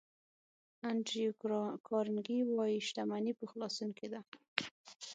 انډریو 0.89 1.31
کارنګي 1.87 2.39
وایي 2.43 2.79
شتمني 2.87 3.33
په 3.39 3.45
خلاصون 3.51 3.89
کې 3.97 4.07
ده. 4.13 4.21